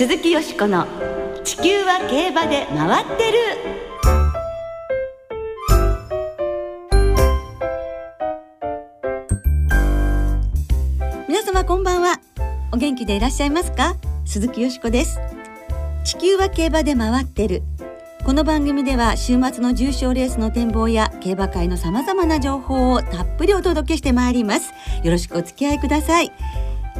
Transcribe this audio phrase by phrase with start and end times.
[0.00, 0.86] 鈴木よしこの
[1.44, 3.38] 「地球は競馬で回ってる」
[11.28, 12.18] 皆様こんばんは。
[12.72, 13.94] お元気でいらっしゃいますか？
[14.24, 15.20] 鈴木よしこです。
[16.04, 17.62] 地球は競馬で回ってる。
[18.24, 24.72] この番組では週末の重賞レースの展望や競馬界のさまざまな情報をたっぷりお届けしてまいります。
[25.02, 26.32] よろしくお付き合いください。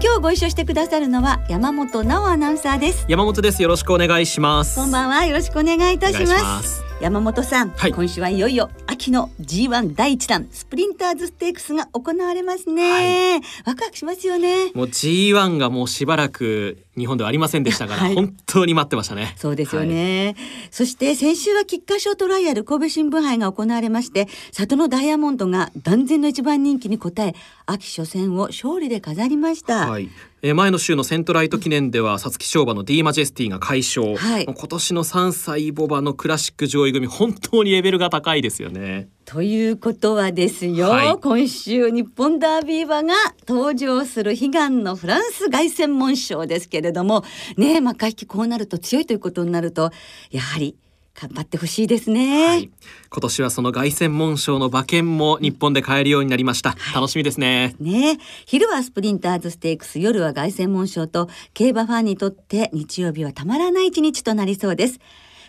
[0.03, 3.05] 今日ご一緒してくださるのは山本直アナウンサーです。
[3.07, 3.63] 山本です。
[3.63, 4.77] よろしくお願いします。
[4.77, 5.27] こんばんは。
[5.27, 14.71] よろしくお願いいたします山本さん、はい、今週はいよいよ秋の G1 第一弾スプリンターズステークスが行われますね、はい、ワクワクしますよね。
[14.75, 19.33] もう G1 がもうしばらく日本ではありませんでしたから、はい、本当に待ってましたね。
[19.39, 20.37] そうですよね、
[20.71, 30.11] そして先週は菊花賞トライアル神戸新聞杯が行われまして里のダイヤモンドが断然の一番人気に応え秋初戦を勝利で飾りました、はい、
[30.43, 39.11] え前の週のセントライト記念では皐月賞馬の D マジェスティが快勝、はい、今年の3歳ボバのクラシック上位組本当にレベルが高いですよね。
[39.27, 43.13] ということはですよ、はい、今週日本ダービー馬が
[43.47, 47.23] 登場する悲願のフランス凱旋門賞ですけれども。
[47.59, 49.91] ねえ、まあ、回帰こうなると強いということになると
[50.31, 50.75] やはり
[51.15, 52.71] 頑張ってほしいですね、はい、
[53.11, 57.75] 今年はその凱旋門賞の馬券も日本で買えるようになりました、はい、楽しみですね。
[57.79, 58.19] ね。
[58.47, 64.99] 昼はスプリンターズステークス夜は凱旋門賞と競馬ファンにとって日曜日はたまらない一日となりそうです。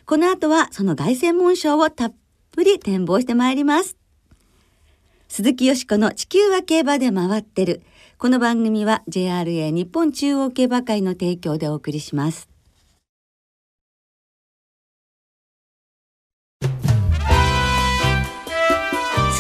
[0.06, 2.14] この後はその凱旋門賞をたっ
[2.52, 3.98] ぷり展望してまいります。
[5.30, 7.82] 鈴木よしこの地球は競馬で回ってる。
[8.22, 12.51] この番組は JRA 日本中央競馬会の提供でお送りします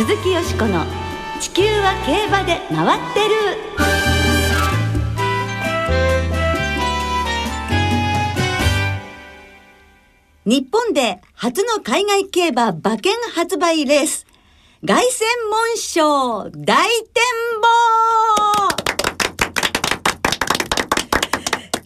[0.01, 0.83] 鈴木よしこの
[1.39, 3.35] 「地球は競馬で回ってる」
[10.43, 14.25] 日本で初の海外競馬馬券発売レース。
[14.83, 17.23] 凱旋門賞大展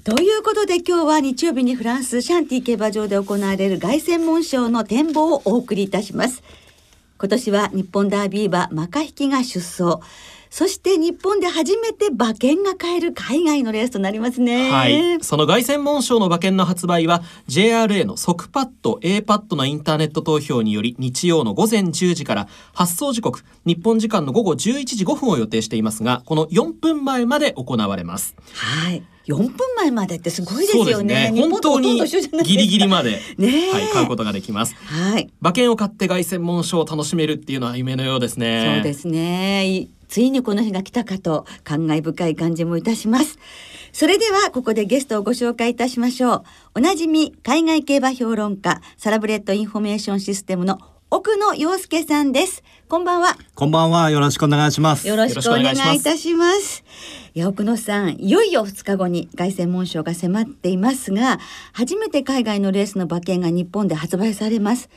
[0.05, 0.15] 望。
[0.15, 6.41] ということで今日は日曜日にフランスシャンティ競馬場で行われる凱旋門賞の展望をお送りいたします。
[7.25, 9.99] 今年は日本ダービー馬マカヒキが出走。
[10.51, 14.69] そして日本で初めて馬券が買える海外のレースとなりますね。
[14.69, 15.23] はい。
[15.23, 28.35] その凱旋門賞の馬券の発売は JRA の即パッド A パッドのインターネット投票により日曜の午前10時から発送時刻日本時間の午後11時5分を予定していますがこの4分前まで行われます。
[28.53, 29.03] はい。
[29.27, 31.31] 4分前までってすごいですよね。
[31.31, 31.99] ね本当に
[32.43, 34.75] ギリギリまで、ねはい、買うことができます。
[34.75, 35.29] はい。
[35.41, 38.75] 馬券を買って凱旋門賞を楽しめるっていうのは夢のようですね。
[38.75, 39.87] そうですね。
[40.07, 43.39] ついにこの日が来たかと感慨深い感じもいたします。
[43.91, 46.43] それではここでゲストをご紹介いたしましょう。
[46.75, 50.79] おなじみ海外競馬評論家サラブレッドインフォメーションシステムの
[51.15, 52.61] 奥野陽介さんです。
[52.89, 53.37] こんばんは。
[53.53, 54.11] こんばんは。
[54.11, 55.07] よろしくお願いします。
[55.07, 56.83] よろしくお願いいたします。
[57.33, 61.39] いや奥野さん、いよいよ2日後に凱旋門賞が迫っていますが、
[61.71, 64.89] 初めて海外のレースの馬券が日本で発売されます。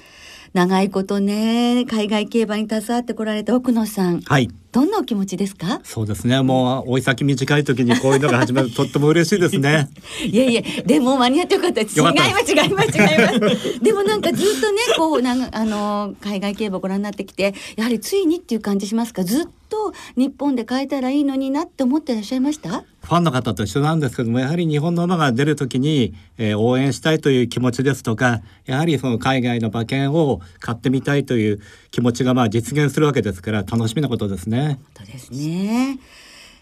[0.54, 5.81] 長いことね海外競馬に携わってこられた奥野さん、はい、どんなお気持ちですか？
[5.84, 6.41] そうですね。
[6.42, 9.88] もう追い先短い時にこういうのが始まるとっても嬉しいですね。
[10.25, 12.12] いやいやでも間に合ってよかった違いま
[12.44, 13.81] す違います違います。
[13.81, 19.25] でもなんかずっとねこうなんあの海外競馬ご覧になってきてやはりついにっていう感じしますか？
[19.25, 19.67] ずっと
[20.16, 22.84] 日本で変えたらいいのになって思ってらっしゃいました？
[23.02, 34.78] ファンの方と一緒なんですけどもやはり日本の馬が出る時に、えー、応援したいという気持ちですとかやはりその海外の馬券を買ってみたいという気持ちがまあ実現するわけですから楽しみなことですね。
[34.94, 35.98] 本当ですね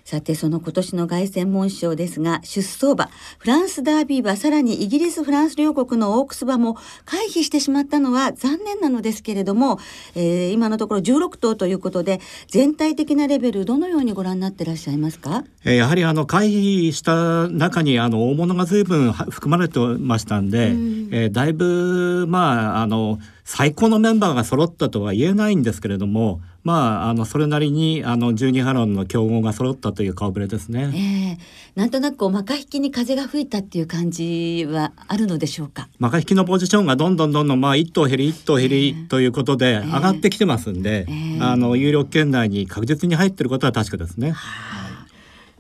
[0.07, 9.81] さてその今年の凱旋門賞ですが出走馬フランスダービー馬さらにイギリスフランス両国のオークス馬も回避してしまったのは残念なのですけれども、
[10.15, 30.91] えー、今のところ16頭ということで全体的なレベルどのようにご覧になってらっしゃいますか、えー、やはりあの回避した中にあの大物が随分含まれてましたんで、うん、えー、だいぶまああの最高のメンバーが揃ったとは言えないんですけれどもまあ、あのそれなりにあの12波論の競合が揃ったという顔ぶれですね。
[30.93, 35.89] えー、なんとなくこうマカ引きに風が吹いたっていう感じはあるのでしょうか？
[36.01, 44.35] マカ引きのポジションがどんどんどんどんまあ一頭減り一頭減りということで上がってきてますんで、えーえー、あの有力圏内に確実に入っていることは確かですね。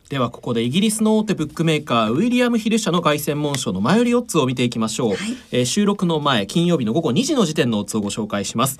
[0.08, 5.18] ではここでイギリスの大手ブックメーカーウィリアム・ヒル社の凱旋門賞の前よりオッズを見ていきましょう、はい、
[5.50, 8.78] えー、収録の前金曜日の午後2時の時点のオッズをご紹介します。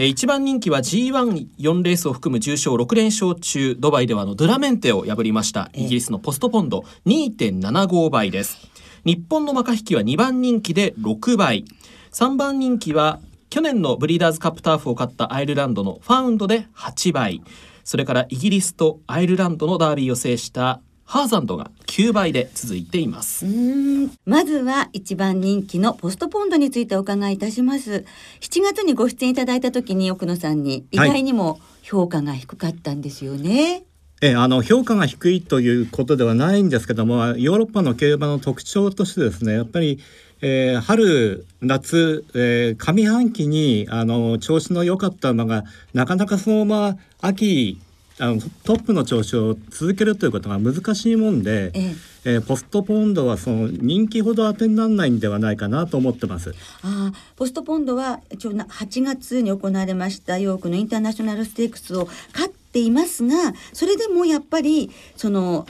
[0.00, 5.70] え一番人気は G14 レースを含む重賞6連勝中ドバイではのドゥラメンテを破りました。
[5.72, 8.58] イギリスのポストポンド2.75倍です。
[9.04, 11.64] 日本のマカ引きは2番人気で6倍。
[12.12, 17.42] 3番人気は去年のブリーダーズカップターフを勝ったアイルランドのファウンドで8倍
[17.88, 23.46] それからイギリスとアイルランドのダービーを制したハーザンドが9倍で続いています。
[23.46, 24.10] うん。
[24.26, 28.04] まずは一番人気のポストポンドについてお伺いいたします。
[28.40, 33.84] 7月にご出演いただいた時に奥野さんに意外にも評価が低かったんですよね、
[34.20, 39.98] えあの評価が低いということではないんですけどもヨーロッパの競馬の特徴としてですねやっぱり、
[40.40, 45.64] えー春夏、えー上半期にあの調子の良かった馬が
[45.94, 47.80] なかなかそのまま秋
[48.20, 51.94] あのトップの調子を続けるということが難しいもんで、ええ
[52.24, 56.54] えーポストポンドはその人気ほど当てにならないんではないかなと思ってます。
[56.82, 65.66] ああポストポンドは一応な8月に行われましたヨークのインターナショナルステークスを勝っていますがそれでもやっぱりその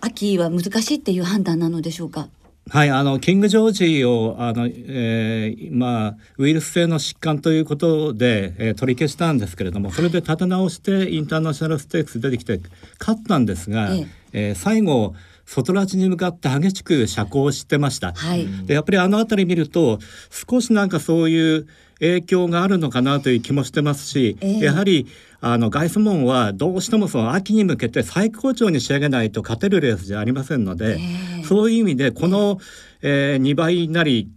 [0.00, 2.28] 秋は難しいっていう判断なのでしょうか？
[2.68, 12.60] はい、あのキング・ジョージをあの、えーまあ、ウイルス性の疾患ということで、えー取り消したんですけれどもそれで立て直してインターナショナルステークス出てきて
[13.00, 15.14] 勝ったんですが、えええー最後
[15.50, 18.12] 外拉致に向かって激しく車高してました。
[18.12, 19.98] はい、でやっぱりあの辺り見ると
[20.30, 21.66] 少しなんかそういう
[22.00, 25.06] 影響があるのかなという気もしてますし、ええやはり
[25.42, 30.98] あのガイスモンはどうしてもその秋に向けて最高潮に仕上げないと勝てるレースじゃありませんので、え
[31.40, 32.58] えそういう意味でこの、
[33.02, 34.28] えー、2倍なり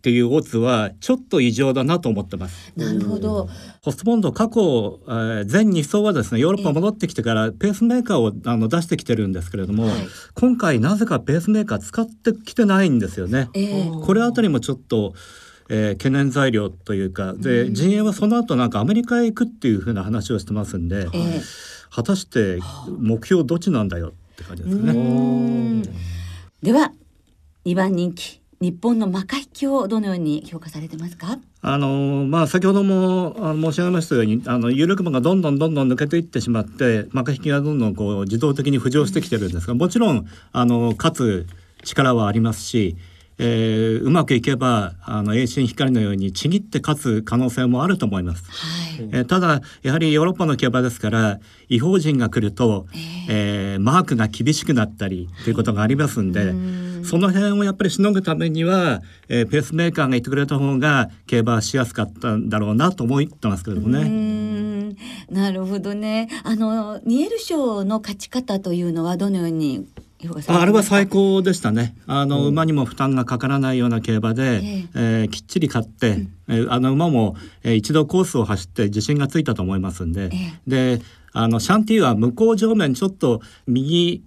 [0.00, 2.72] っていうオッズはちょっと異常だなと思ってます。
[2.74, 3.50] なるほど。
[3.82, 9.94] ポストボンド過去、えー前2走はですねヨーロッパ戻ってきてからペースメーカーをあの出してきてるんですけれども、はい
[10.34, 13.50] 今回なぜかペースメーカー使ってきてないんですよね。
[13.54, 15.12] ええこれあたりもちょっと、
[15.70, 21.40] えー懸念材料というかで、陣営はその後なんかアメリカへ行くっていうふうな話をしてますんで、ええ
[21.92, 22.60] 果たして
[22.98, 24.92] 目標どっちなんだよって感じですね。
[24.92, 25.82] うん
[26.62, 26.92] では
[27.64, 31.38] 2番人気日本のマカ引きをどのように評価されてますか？
[31.62, 41.46] あのまあ先ほども申し上げましたようにあの有力馬がどんどんどんどん抜けていってしまってマカ引きがどんどんこう自動的に浮上してきてるんですがもちろんあの勝つ
[41.82, 42.96] 力はありますし、
[43.42, 48.44] えーうまくいけばあの栄心光のようにちぎって勝つ可能性もあると思います。
[48.50, 49.08] はい。
[49.12, 52.86] えーただやはりヨーロッパの競馬ですから違法人が来ると、
[53.30, 56.52] えーマークが厳しくなったりということがありますんで、
[57.02, 64.04] その辺をやっぱりしのぐためには、えーペースメーカーがいてくれた方が競馬はしやすかったんだろうなと思ってますけれどもね。
[64.04, 64.96] ん
[65.30, 66.28] なるほどね。
[66.44, 69.86] あのニエル賞の勝ち方というのはどのように。
[70.48, 71.94] ああれは最高でしたね。
[72.06, 75.24] あの、馬にも負担がかからないような競馬で、ええ。
[75.24, 80.30] ーきっちり勝って、えーあの馬も、えー一度コースを走って自信がついたと思いますんで、
[80.66, 81.00] で
[81.32, 84.22] あのシャンティは向こう上面ちょっと右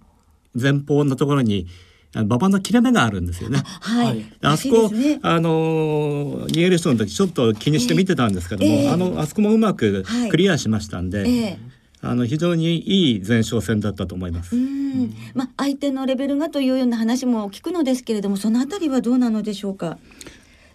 [0.60, 1.68] 前方のところに
[2.16, 3.62] あ馬場の切れ目があるんですよね。
[3.82, 4.08] はい。
[4.08, 4.26] はい。
[4.42, 5.20] あそこ、ね。
[5.22, 8.90] あのニエルストの時ちょっと気にして見てたんですけども、ええ。
[8.90, 10.30] あのあそこもうまくはい。
[10.30, 11.58] クリアしましたんで、ええ
[12.04, 14.56] あの非常にいい前哨戦だったと思います。
[14.56, 19.98] うんまあ相手のレベルがというような話も聞くのですけれどもそのあたりはどうなのでしょうか？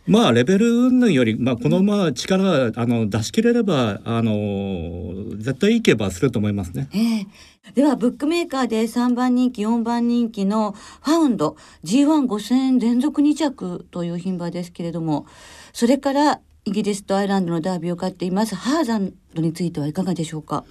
[0.07, 6.89] まあレベル云々より、まあ、このまあ力あの出し切れればあの絶対いい競馬はすると思いますね。
[6.95, 7.27] ええ
[7.75, 10.73] ではブックメーカーで3番人気4番人気の
[11.03, 15.27] ファウンド G15 戦連続2着という牝馬ですけれども
[15.75, 20.65] それからイギリスとアイルランドのダービーを勝っていますハーザンドについてはいかがでしょうか？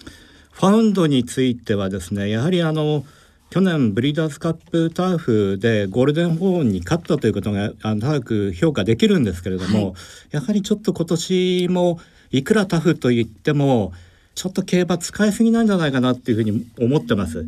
[0.57, 3.05] ファウンドについてはですねやはりあの
[3.51, 9.95] 去年ブリーダーズカップターフでゴールデンホーンに勝ったということが高く評価できるんですけれども、はい。
[10.31, 11.99] やはりちょっと今年も
[12.31, 13.93] いくらタフと言っても
[14.33, 17.45] ちょっと競馬使いすぎなんじゃないかなっていうふうに思ってます。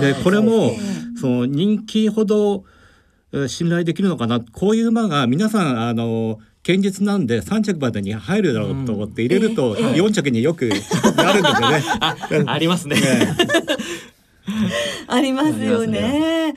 [0.00, 0.72] でこれも
[1.20, 2.64] その人気ほど
[3.32, 4.40] えー信頼できるのかな。
[4.40, 10.68] こういう馬が皆さんあの堅実なんで3着までに入るだろうと思って入れると4着によく
[11.16, 11.82] なるんで すよね。
[12.46, 12.96] ありますね。
[15.06, 16.54] ありますよね。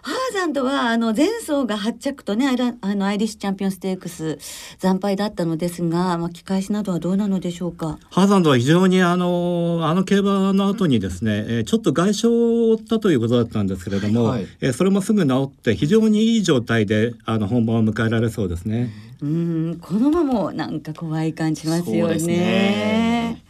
[0.00, 4.38] ハーザンドはあの前走が8着とねアイラあのアイリッシュチャンピオンステークス
[4.78, 7.98] 惨敗だったのですが巻き返しなどはどうなのでしょうか？
[8.10, 12.30] ハーザンドは非常にあのあの競馬の後にですね、えーちょっと外傷を
[12.76, 18.90] 負ったということだったんですけれども、はいえーそれもすぐ治って非常にいい状態であの本番を迎えられそうですね。
[19.20, 22.00] うんこの馬もなんか怖い感じますよね。
[22.00, 23.42] そうですね。
[23.42, 23.48] えー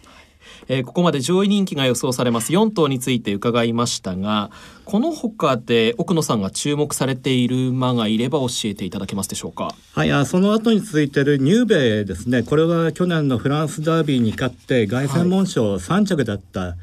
[0.84, 2.52] ここまで上位人気が予想されます。
[2.52, 4.50] 4頭について伺いましたが
[4.84, 9.74] この他で奥野さんが注目されている馬がいれば教えていただけますでしょうか？
[9.94, 12.42] はい、あその後に続いてるニューベイですね。
[12.42, 16.76] これは去年のフランスダービーに勝って凱旋門賞3着だった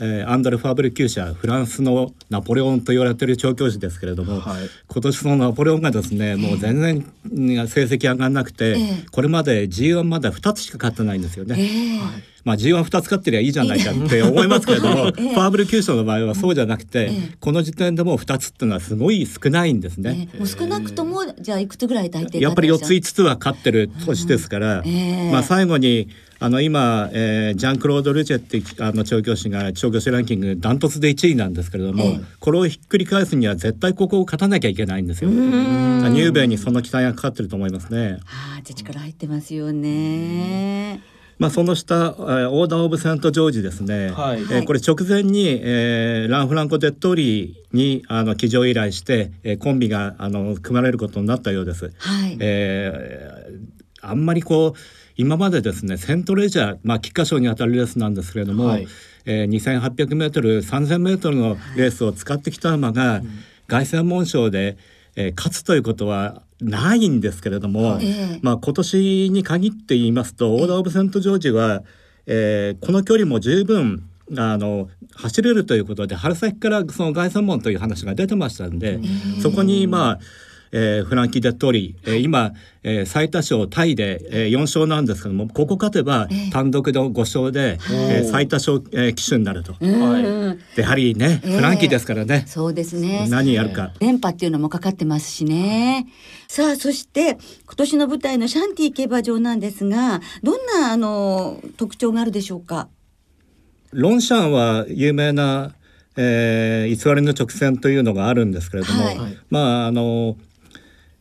[0.00, 4.68] えーアンドレ・ファーブル厩舎フランスのナポレオンと言われている調教師ですけれども、はい。
[4.88, 9.06] 今年そのナポレオンがですねもう全然うん成績上がらなくて、ええ。
[9.10, 11.56] これまで G1 まだ2つしか勝ってないんですよね。
[11.58, 12.30] ええ。
[12.44, 15.34] まあ G12 つ勝ってりゃいいじゃないかって思いますけれども、ええ。
[15.34, 17.36] ファーブル厩舎の場合はそうじゃなくて、ええ。
[17.38, 20.28] この時点でもう2つっていうのはすごい少ないんですね。
[20.32, 20.38] ええ。
[20.38, 25.30] もう少なくともじゃあいくつぐらい大抵やっぱり4つ勝5つは勝ってる年ですから、ええ。
[25.30, 26.08] まあ最後に
[26.42, 35.28] あの今、えージャンクロード・ルチェってあの調教師が調教師ランキングダントツで1位なんですけれども、ええこれをひっくり返すには絶対ここを勝たなきゃいけないんですよ。
[35.28, 38.18] ニューベイにその期待がかかってると思いますね。
[38.24, 41.02] ああじゃあ力入ってますよね。
[41.38, 51.92] まあ、その下、えーオーダー・オブ・セント・ジョージですね、はいえーこれ直前に、えーランフランコ・デッドリーにあの騎乗依頼して、えーコンビがあの組まれることになったようです。
[51.98, 52.36] はい。
[52.40, 54.78] えーあんまりこう
[55.20, 58.88] 今までですねセントレジャー、まあ、菊花賞にあたるレースなんですけれども、はい。
[59.26, 63.20] えー、2800メートル3000メートルのレースを使ってきた馬が、
[63.66, 64.78] 凱旋門賞で、
[65.16, 68.38] えー勝つということはないんですけれども、ええ。
[68.40, 71.82] まあ、今年に限って言いますと、オーダー・オブ・セント・ジョージは、
[72.26, 74.04] えーこの距離も十分
[74.38, 79.00] あの走れるということで春先からその凱旋門という話が出てましたんで、
[79.42, 80.20] そこにまあ
[80.72, 89.74] えーフランキー・デットーリ、えー今、えー最多勝タイで、えー4勝なんですけどもここ勝てば単独の5勝で、えー最多勝、えー騎手になると。
[89.80, 92.44] うんでやはりね、ええフランキーですからね。
[92.46, 93.26] そうですね。
[93.28, 93.92] 何やるか。
[94.00, 96.06] 連覇っていうのもかかってますしね。
[96.48, 102.88] さあそして今年の舞台のシャンティ競馬場なんですがどんなあの特徴があるでしょうか？
[103.92, 105.74] ロンシャンは有名な、
[106.16, 110.36] えー偽りの直線というのがあるんですけれども、はいまああの、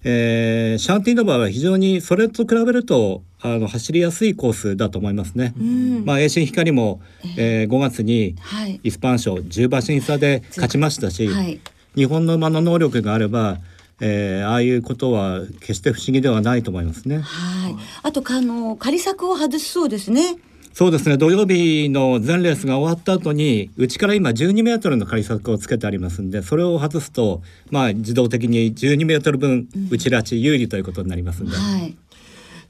[0.04, 5.54] えーシャンティの場合は非常にそれと比べるとあの走りやすいコースだと思いますね。
[5.60, 6.06] うん。
[6.06, 7.02] まあ、栄新光も、
[7.38, 8.80] えー5月にはい。
[8.84, 11.60] イスパン賞10馬身差で勝ちましたし、はい。
[11.96, 13.60] 日本の馬の能力があれば、
[14.02, 17.20] えーああいうことは決して不思議ではないと思いますね。
[17.20, 17.76] はい。
[18.04, 20.38] あとかあの仮作を外すそうですね。
[20.80, 21.18] そうですね。
[21.18, 31.98] 土曜日の全レースが終わった後にうちから今12メートルの仮策をつけてありますんでそれを外すとまあ自動的に12メートル分内ラチ有利ということになりますんで、はい。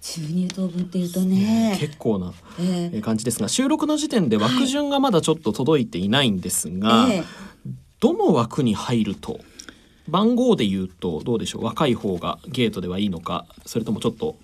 [0.02, 1.78] 中二等分っていうとね。
[1.80, 3.02] 結構なええ。
[3.02, 7.24] 感じですが収録の時点で枠順がまだちょっと届いていないんですが、ええ。
[8.00, 9.40] どの枠に入ると
[10.08, 11.64] 番号で言うとどうでしょう？
[11.64, 14.36] 若い方がゲートではいいのかそれともちょっと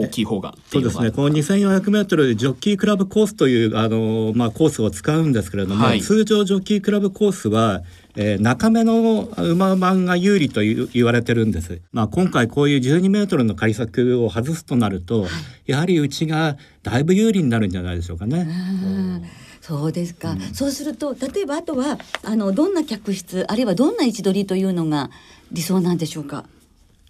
[0.00, 1.10] 大きい方がそいうですね。
[1.10, 6.00] この2400メートルジョッキークラブコースというあの、まあ、コースを使うんですけれども、はい。
[6.00, 7.82] 通常ジョッキークラブコースは、
[8.16, 15.26] えー中目の馬番が有利という言われてるんです、まあ、今回こういう12メートルの仮策を外すとなると、
[15.66, 18.40] やはりうちがだいぶ有利になるんじゃないでしょうかね。
[18.40, 19.22] うん
[19.60, 25.10] そうですか、そうすると例えばあとはあのどんな客室あるいはどんな位置取りというのが
[25.52, 26.44] 理想なんでしょうか？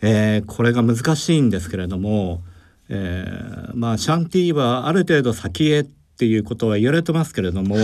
[0.02, 2.42] えーこれが難しいんですけれども、
[2.88, 7.76] えーまあシャンティはある程度先へっていうことは言われてますけれども、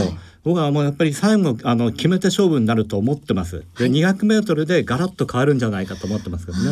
[0.43, 3.65] 僕はもうやっぱり最後あの決めて勝負になると思ってます。
[3.79, 6.65] で、200メートルでガラッと変わるんじゃないかと思ってますけどね。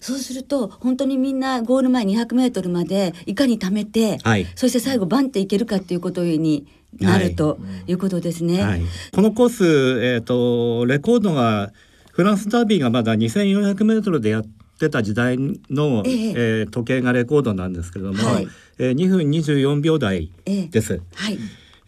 [0.00, 6.68] そうすると本当にみんなゴール前200メートルまでいかに貯めて、はいそして最後バンっていけるかっていうことに
[7.00, 7.58] なると
[7.88, 8.62] いうことですね。
[8.62, 8.82] はい、
[9.12, 9.64] このコース、
[10.04, 11.72] えー、とレコードが
[12.12, 14.46] フランスダービーがまだ2400メートルでやっ
[14.78, 15.36] てた時代
[15.70, 16.30] の、ええ
[16.60, 20.30] えー時計がレコードなんですけれども、はいえー2分24秒台
[20.70, 21.00] です。
[21.14, 21.38] はい。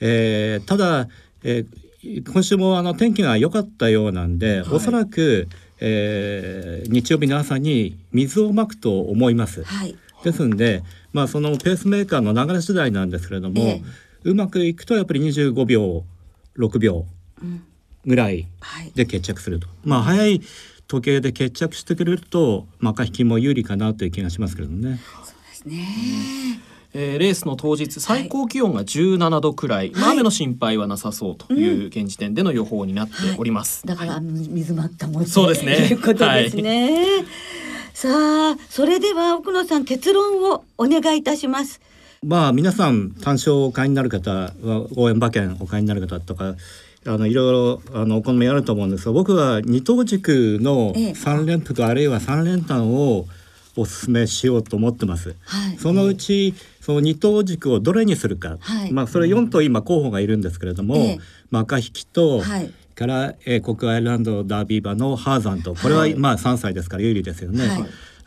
[0.00, 1.08] えーただ、
[1.44, 1.66] えー
[2.32, 5.48] 今週もあの天気が良かったようなんで、はいおそらく、
[5.80, 9.62] えー日曜日の朝に水をまくと思います。
[9.64, 9.96] はい。
[10.24, 13.82] ですんで、まあ、そのペースメーカーの流れ次第なんですけれども、ええ
[14.24, 16.04] うまくいくとやっぱり25秒
[16.56, 17.06] 6秒
[17.40, 17.62] うん
[18.04, 18.90] ぐらいはい。
[18.94, 19.68] で決着すると。
[19.84, 20.40] まあ早い
[20.88, 24.98] 時計で決着してくれるとマカ引きも有利かなという気がしますけれどもね。
[25.50, 25.86] ですね。
[26.94, 33.86] えーレースの当日最高気温が17度くらい、まあはい雨の心配はなさそうという現時点での予報になっております。
[33.86, 37.24] だから水まったもんそうですねと いうことですね。
[37.92, 38.08] さ
[38.52, 41.80] あそれでは奥野さん結論をお願いいたします。
[42.24, 44.52] まあ皆さん単勝をお買いになる方は
[44.96, 46.56] 応援馬券お買いになる方とか
[47.06, 51.10] あのいろいろあのお好みあると思うんですが僕は二等軸のええ。
[51.12, 53.26] 3連複あるいは3連単を
[53.76, 55.36] お勧めしようと思ってます。
[55.44, 55.78] はい。
[55.78, 58.92] そのうちその二等軸をどれにするか、はい。
[58.92, 61.18] まあそれ4頭今候補がいるんですけれども、ええ。
[61.50, 62.72] マカ引きとはい。
[62.94, 66.16] から、えー、国アイルランドダービー馬のハーザンとこれは、はい。
[66.16, 67.68] まあ3歳ですから有利ですよね。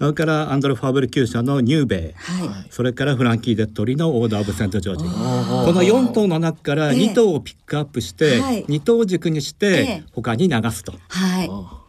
[0.01, 2.67] はいそれからアンドレ・ファーブル厩舎のニューベイ、はい。
[2.71, 10.93] それからフランキー・デットーリのオーダー・オブ・セント・ジョージこの4頭の中からええ2頭をピックアップして、はい2頭軸にしええて他に流すと。
[11.07, 11.49] はい。
[11.49, 11.83] あ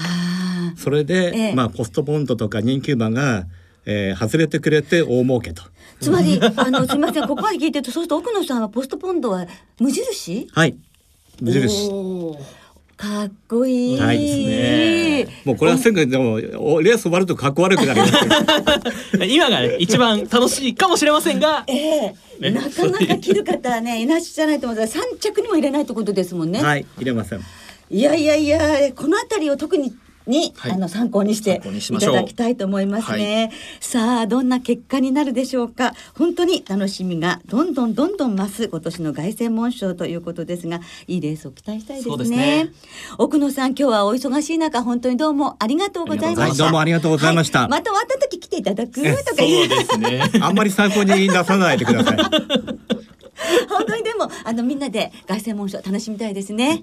[0.00, 3.44] あそれで、ええまあポストポンドとか人気馬が、
[3.84, 5.62] えー外れてくれて大儲けと。
[5.62, 5.66] あ。
[6.00, 9.46] つまり、あの、すみません、ここまで聞いてると、そうすると奥野さんはポストポンドは
[9.80, 10.48] 無印？
[10.52, 10.76] はい。
[11.40, 11.90] 無印。
[12.98, 13.98] かっこいい。
[13.98, 18.12] はいですねもうこれはすぐでもおレース終わるとかっこ悪くなります
[19.12, 19.24] けど。
[19.24, 26.60] 今がね一番楽しいかもしれませんがええねなかなか着る方はね、 いらっしゃらないと思うんですが、三着にも入れないってことですもんね。
[26.60, 27.40] はい、入れません。
[27.90, 29.94] いやいやいや、このあたりを特に
[30.28, 33.50] に、はいあの参考にしていただきたいと思いますね。
[33.80, 35.94] さあどんな結果になるでしょうか？
[36.16, 42.16] 本当に楽しみがどんどんどんどん増す今年の凱旋門賞ということですが、いいレースを期待したいですね。
[42.18, 42.68] ですね
[43.18, 46.42] 奥野さん今日はお忙しい中本当にどうもありがとうございました。
[46.42, 52.18] はいどうもありがとうございましたはいまた終わった時来ていただくとかそ言うですねあんまり参考に出さないでください。
[53.68, 56.82] 本当にでもあのみんなで凱旋門賞楽しみたいですね。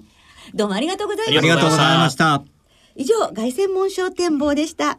[0.54, 1.40] どうもありがとうございまあした。
[1.42, 2.55] りがとうございました。
[2.98, 4.98] 以上凱旋門賞展望でした。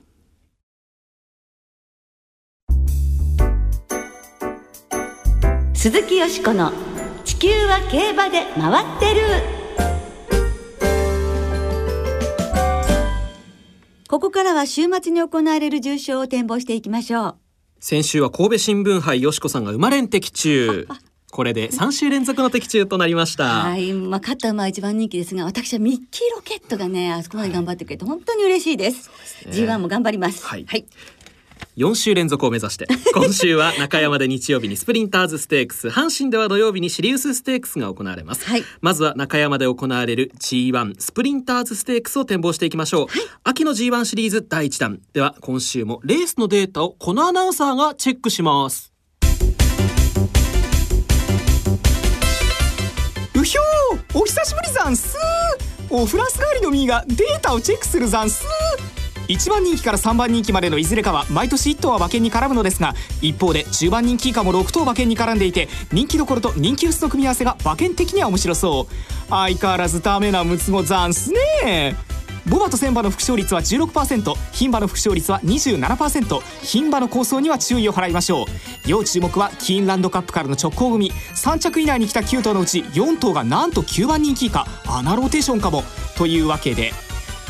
[5.74, 6.72] 鈴木よしこの
[7.26, 9.22] 地球は競馬で回ってる。
[14.08, 17.36] ここからは週末に行われる重賞を展望していきましょう。
[17.80, 20.88] 先週は神戸新聞杯よしこさんが生まれん的中
[21.32, 29.10] これで3週連続の的中となりました、はい、まあ、勝った馬は一番人気ですが、私はミッキーロケットがね、あそこまで頑張ってくれて、本当に嬉しいです。
[29.46, 29.52] ね。
[29.52, 30.46] G1 も頑張ります。
[30.46, 30.66] はい。
[30.66, 30.86] はい、
[31.76, 38.64] 4週連続を目指して 今週は中山で日曜日にスプリンターズステークス阪神では土曜日にシリウスステークスが行われます、はい。
[38.82, 43.08] まずは中山で行われる G1 スプリンターズステークスを展望していきましょう、
[43.44, 45.00] 秋の G1 シリーズ第1弾。
[45.14, 48.97] では今週もレースのデータをこのアナウンサーがチェックします
[54.14, 55.18] お久しぶりざんす。
[55.90, 58.46] おフランス帰りのミーがデータをチェックするざんす。
[59.28, 68.94] 1番人気から3番人気までのいずれかは毎年1頭は馬券に絡むのですが一方で10番人気以下も6頭馬券に絡んでいて人気どころと人気薄の組み合わせが馬券的には面白そう。
[69.30, 71.32] 相変わらずダメな六つ子ざんす
[71.64, 71.98] ね。
[72.50, 78.46] 牡馬とセン馬の複勝率は16%牝馬の複勝率は27%牝馬の好走には注意を払いましょう。
[78.86, 81.12] 要注目はキーンランドカップからの直行組。
[81.12, 84.66] 3着以内に来た9頭のうち4頭がなんと9番人気以下。
[84.88, 85.84] 穴ローテーションかも。
[86.18, 86.94] というわけで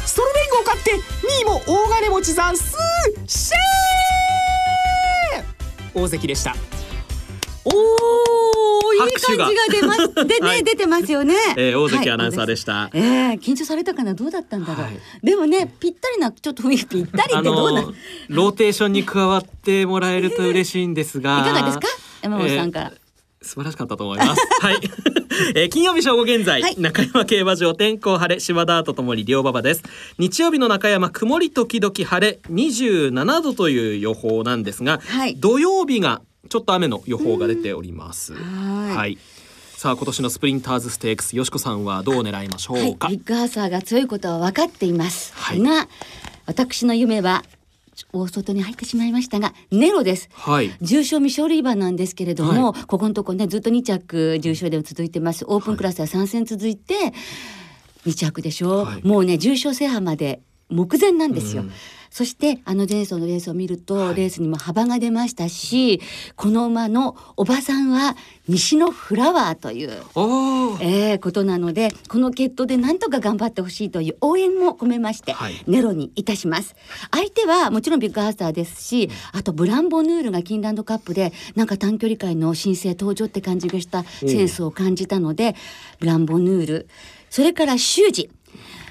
[0.05, 2.75] ストロベイグを買って2位も大金持ちざんす
[3.27, 6.55] シェー大関でした。
[7.65, 7.73] おお、
[9.05, 10.13] いい感じが出ます。
[10.27, 11.35] でね、 はい出てますよね。
[11.57, 13.03] えー大関はいアナウンサーでしたええ
[13.41, 14.83] 緊張されたかな、どうだったんだろう？
[14.85, 17.81] はいでもね、ぴったりな、ちょっと雰囲気ぴったりあってどうな。
[17.81, 17.93] の
[18.29, 21.87] ローテーションに加わってもらえると嬉しいんですがいかがですか、
[22.21, 22.91] 山本さんから。
[23.39, 24.41] 素晴らしかったと思います。
[24.61, 24.77] はい、
[25.55, 29.83] えー金曜日正午現在、はい中山競馬場天候晴れ芝田とともに両馬場です。
[30.17, 38.33] 日曜日の中山曇り時々晴れ27度という予報なんですが、はい土曜日がちょっと雨の予報が出ております。
[38.33, 38.95] はい。
[38.95, 39.17] はい。
[39.77, 43.09] さあ今年のスプリンターズステークスよしこさんはどう狙いましょはい、うか。
[43.09, 45.59] ビッグアーサーが強いことは分かっています、はい。
[45.59, 45.87] が
[46.47, 47.43] 私の夢は
[48.11, 50.29] 大外に入ってしまいましたがネロです。
[50.33, 50.71] はい。
[50.81, 55.45] 重賞未勝利馬なんですけれども、ここのとこねずっと2着重賞でも続いてます。
[55.47, 56.95] オープンクラスは3戦続いて
[58.07, 58.81] 2着でしょ。
[58.81, 59.07] う、はい。
[59.07, 61.71] もうね重賞制覇まで目前なんですよ、うん。
[62.09, 64.15] そしてあの前走のレースを見ると、はい。
[64.15, 66.01] レースにも幅が出ましたし
[66.35, 68.15] この馬のおばさんは
[68.47, 69.89] 西のフラワーという
[70.81, 75.53] えー、ことなのでこの決闘でなんとか頑張ってほしいという応援も込めまして、はい。
[75.67, 76.75] ネロにいたします。
[77.11, 85.55] 相手はもちろんビッグアーサーですしあとブランボヌールがキンランドカップでなんか短距離界の新星登場って感じがしたセンスを感じたので
[85.99, 86.87] ブランボヌール。
[87.29, 88.29] それから修二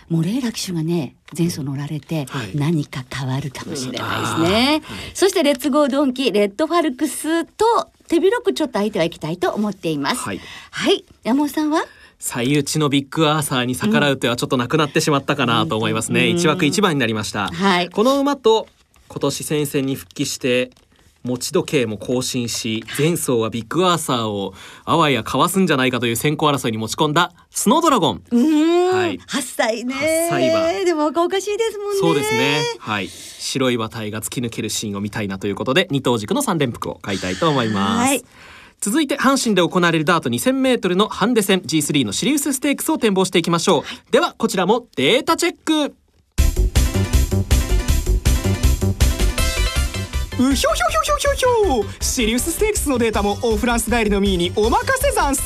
[0.09, 2.57] モレーラ騎手がね前走乗られてはい。
[2.57, 5.07] 何か変わるかもしれないですね、はい。
[5.15, 7.65] そしてレッツゴードンキレッドファルクスと
[8.09, 10.21] 手広くちょっと相手はいきたいと思っています。
[10.21, 10.41] はい。
[10.71, 11.05] はい。
[11.25, 11.85] 山本さんは？
[12.19, 16.29] 最内のビッグアーサーに逆らう手はちょっとなくなってしまったかなと思いますね。
[16.29, 17.49] うん一枠一番になりました。
[17.49, 18.69] はいこの馬と
[19.09, 20.71] 今年戦線に復帰して
[21.27, 28.23] 持ち時計も更新し前走はビッグアーサーをあわやかわすんじゃないかという先行争いに持ち込んだスノードラゴン。
[28.31, 29.19] うーん、はい。
[29.19, 29.95] 8歳ね。
[29.95, 30.85] 8歳馬。
[30.85, 31.99] でも若々しいですもんね。
[32.01, 32.63] そうですね。
[32.79, 33.09] はい。
[33.09, 38.09] 白い馬体が突き抜けるシーンを見たいなということで二頭軸の三連複を買いたいと思います。
[38.09, 38.25] はい。
[38.79, 45.97] 続いて阪神で行われるダート 2000m のハンデ戦 G3 のシリウスステークスを展望していきましょう、ではこちらもデータチェック
[50.39, 55.43] うひょひょひょひょひょひょシリウスステークスのデータもオフランス帰りのミーにお任せざんす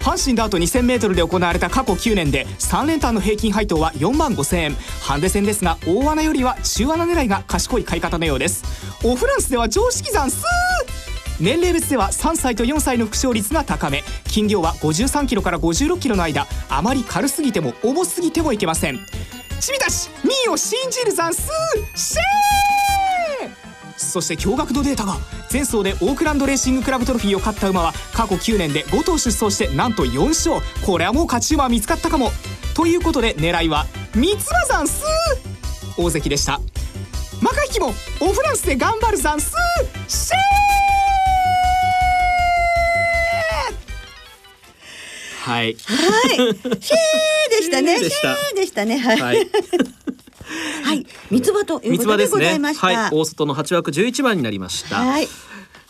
[0.00, 8.64] 阪神ダート 2000m で行われた過去9年で3連単の平均配当は4万5000円ハンデ戦ですが大穴よりは中穴狙いが賢い買い方のようです
[9.04, 10.44] オフランスでは常識ざんす
[11.40, 18.98] 年齢別では3歳と4歳の副勝率が高め斤量は53キロから56キロの間あまり軽すぎても重すぎてもいけません
[19.60, 21.48] ちびたちミーを信じるざんす
[21.94, 22.75] シェー
[23.96, 25.16] そして驚愕のデータが
[25.52, 30.56] 前走でオークランドレーシングクラブトロフィーを勝った馬は過去9年で5頭出走してなんと4勝。
[30.84, 32.30] これはもう勝ち馬見つかったかも。
[32.74, 35.02] ということで狙いは三つ葉ざんす
[35.96, 36.60] 大関でした。
[37.40, 37.88] マカヒキも
[38.20, 39.54] オフランスで頑張るざんす
[40.08, 40.36] シェ
[45.46, 45.64] はい。
[45.64, 45.74] はい。
[46.36, 47.98] シェーでしたね。
[47.98, 48.98] シェーでしたね。
[48.98, 49.20] はい。
[49.20, 49.32] は
[50.84, 51.00] はい。
[51.00, 51.06] い。
[51.30, 52.86] 三つ葉ということでございました。
[52.86, 53.10] はい。
[53.12, 55.28] 大外の8枠11番になりました、はい。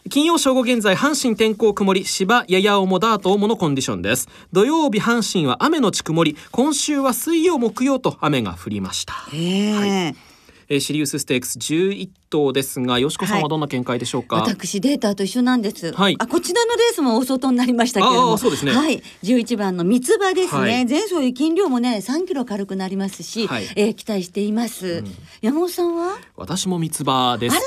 [0.08, 4.28] 金曜正午現在阪神天候曇り芝やや重ダート重のコンディションです。
[4.52, 9.14] 土曜日阪神は雨のち曇り今週は水曜木曜と雨が降りました。
[9.34, 10.25] ええ
[10.68, 15.92] えーシリウスステークス11頭ですがよしこさんはどんな見解でしょうか、私データと一緒なんです。
[15.92, 16.16] はい。
[16.18, 18.22] あこちらのレースも大外になりましたけれど。
[18.22, 18.72] あも、あそうですね。
[18.72, 20.60] はい、11番の三つ葉ですね。
[20.60, 20.86] はい。
[20.86, 23.68] 前走より斤量もね3キロ軽くなりますし、はい。
[23.76, 25.04] えー期待しています。
[25.40, 26.18] 山本さんは？
[26.36, 27.54] 私も三つ葉です。
[27.54, 27.62] まあ。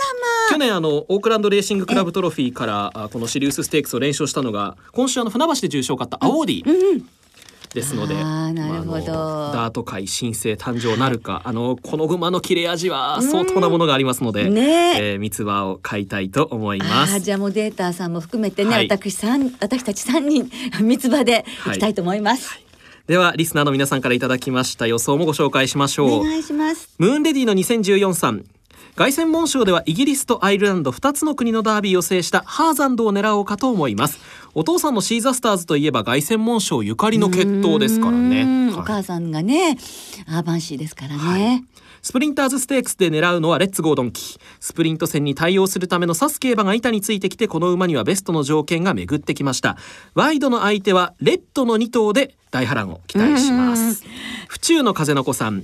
[0.51, 7.03] 去年あのオークランドレーシングクラブトロフィーからあこのシリウスステークスを連勝したのが今週あの船橋で重賞を勝ったアオーディ
[7.73, 14.61] ですので、あーなるほどダート界新星誕生なるか、 あのこの馬の切れ味は相当なものがありますので、ね
[14.97, 17.17] ええー三つ葉を買いたいと思いあます。
[17.17, 20.49] ーじゃあもうデータさんも含めてね、はい私三私たち三人
[20.81, 22.59] 三つ葉でいきたいと思います。
[23.07, 26.11] ではリスナーの皆さんからいただきました予想もご紹介しましょう。
[26.21, 26.89] お願いします。
[26.97, 28.45] ムーンレディの2014さん
[28.95, 34.19] 凱旋門賞ではイギリスとアイルランド2つの国のダービーを制したハーザンドを狙おうかと思います
[34.53, 38.85] お父さんのシーザスターズといえば凱旋門賞ゆかりの決闘ですからうねはい。
[38.85, 39.77] 母さんがね
[40.27, 41.63] アーバンシーですからね。
[42.01, 49.77] スプリンターズステークスで狙うのはレッツゴードンキ、スプリント戦に対応するための差す競馬が板についてきてこの馬にはベストの条件が巡ってきました。
[50.13, 54.03] ワイドの相手はレッドの2頭で大波乱を期待します。
[54.47, 55.63] 府中の風の子さん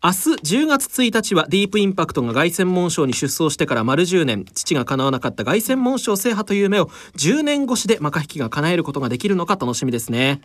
[0.00, 0.16] 明日
[0.62, 4.44] 10月1日はディープインパクトが凱旋門賞に出走してから丸10年。
[4.44, 10.40] 父が叶わなかった凱旋門賞制覇という夢を10年越しでマカヒキが叶えることができるのか楽しみですね。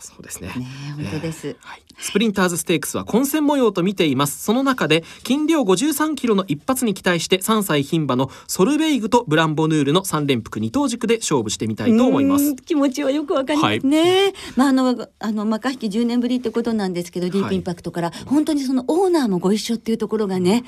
[0.00, 0.48] そうですね。
[0.48, 1.56] ね本当です。
[1.60, 4.42] はい、スプリンターズステークスは混戦模様と見ています。
[4.42, 12.44] その中で斤量53キロの一発に期待して3歳牝馬のソルベイグとブランボヌールの3連複2頭軸で勝負してみたいと思います。
[12.44, 14.32] うん気持ちはよくわかりますね。
[14.56, 18.12] まああのあのマカヒキ10年ぶりってことなんですけど、ディープインパクトから。
[18.26, 20.64] 本当にそのオーナーもご一緒っていうところがね、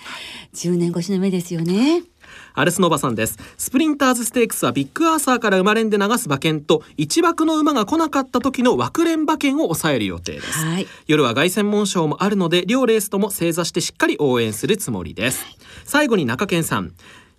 [0.55, 2.03] 10年越しの夢ですよね。
[2.55, 3.39] アルスノバさんです。
[3.57, 10.65] スプリンターズステークスはビッグアーサーから馬連で流す馬券と一枠の馬が来なかった時の枠連馬券を抑える予定です。
[10.65, 10.87] はい。
[11.07, 15.45] 夜は凱旋門賞もあるので両レースとも正座してしっかり応援するつもりです。
[15.85, 16.93] 最後に中堅さん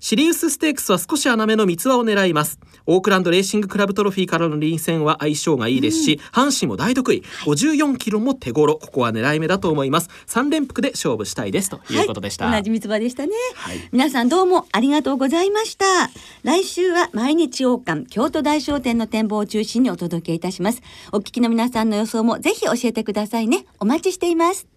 [0.03, 2.59] シリウスステークスは少し穴目の三つ輪を狙います。
[2.85, 7.23] オークランドレーシングクラブトロフィーからの臨戦は相性がいいですし、阪神も大得意。
[7.45, 8.75] 54キロも手頃。
[8.75, 10.09] ここは狙い目だと思います。
[10.27, 11.69] 3連複で勝負したいです。
[11.69, 13.77] ということでした、はい、同じ三つ葉でしたね、はい。
[13.93, 15.85] 皆さんどうもありがとうございました。
[16.43, 20.81] 来週は毎日王冠京都大商店の展望を中心にお届けいたします。
[21.13, 23.65] お聞きの皆さんの予想もぜひ教えてくださいね。
[23.79, 24.72] お待ちしています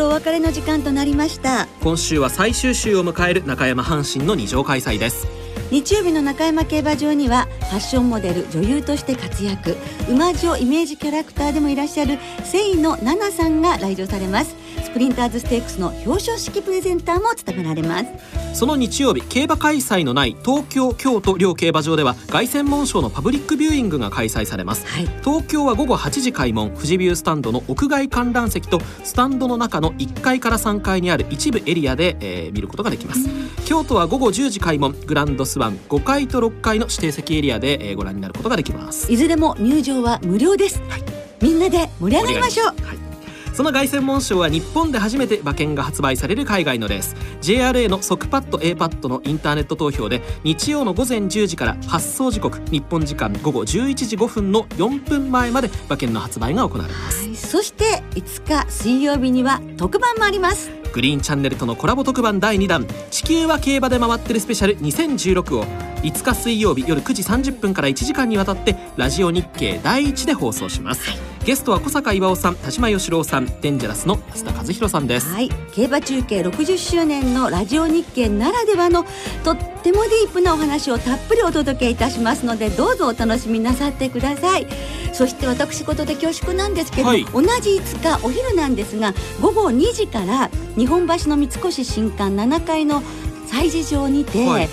[0.00, 1.68] ろお別れの時間となりました。
[1.82, 5.26] 今週は最終週を迎える中山阪神の二条開催です。
[5.70, 9.76] 日曜日の中山競馬場にはファッションモデル女優として活躍。
[10.08, 18.06] 馬女イメージキャラクターでもいらっしゃるセイのナナさんが来場されますスプリンターズステークスの表彰式プレゼンターも務められます。
[18.54, 24.86] その日曜日競馬開催のない東京京都両競馬場では凱旋門賞のパブリックビューイングが開催されます。
[24.86, 25.06] はい。
[25.24, 33.28] 東京は午後8時開門富士ビュースタンドの屋外観覧席とスタンドの中の1階から3階にある一部エリアで、えー見ることができます。
[33.64, 39.12] 京都は午後10時開門グランドスワン5階と6階の指定席エリアで、えーご覧になることができます。
[39.12, 41.04] いずれも入場は無料です、はい。
[41.40, 42.66] みんなで盛り上がりましょう。
[42.66, 43.09] はい
[43.52, 47.16] その凱旋門賞は日本で初めて馬券が発売される海外のレース。
[47.40, 60.70] JRA の速パッド A パッドのインターネット投票で日曜の午前10時から発送時刻日本時間午後11時5分の4分前まで馬券の発売が行われます、はい、そして5日水曜日には特番もあります。
[60.92, 65.64] グリーンチャンネルとのコラボ特番第2弾「地球は競馬で回ってるスペシャル2016」を
[66.02, 71.02] 5日水曜日夜9時30分から1時間にわたってラジオ日経第1で放送します、
[71.44, 75.48] ゲストは小坂岩尾さん田島義郎さんデンジャラスの安田和弘さんです、はい。
[75.72, 79.04] 競馬中継60周年のラジオ日経ならではの
[79.42, 84.66] とってもディープなお話をたっぷりお届けいたしますのでどうぞお楽しみなさってください。
[85.14, 87.24] そして私事で恐縮なんですけど、はい。
[87.24, 93.02] 同じ5日お昼なんですが午後2時から日本橋の三越新館7階の
[93.48, 94.68] 催事場にて、はい。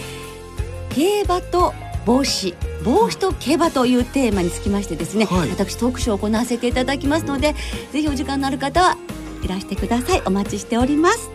[0.89, 1.73] 競馬と
[2.05, 2.53] 帽子
[2.87, 5.49] 帽子と競馬というテーマにつきましてですね、はい。
[5.49, 7.53] 私トークショーを行わせていただきますので
[7.91, 8.97] ぜひお時間のある方は
[9.43, 10.21] いらしてください。
[10.25, 11.29] お待ちしております。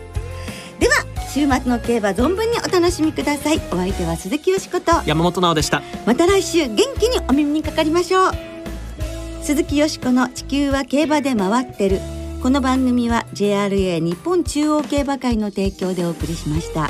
[0.79, 3.61] では週末の競馬存分にお楽しみください。
[3.71, 4.91] お相手は鈴木よしこと。
[5.05, 5.83] 山本直でした。
[6.07, 8.31] また来週元気にお耳にかかりましょう。
[9.43, 11.99] 鈴木よしこの地球は競馬で回ってる。
[12.41, 16.89] この番組は JRA 日本中央競馬会の提供でお送りしました。